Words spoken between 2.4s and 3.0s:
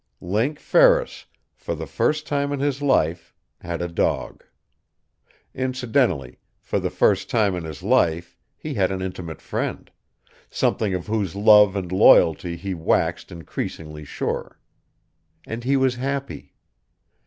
in his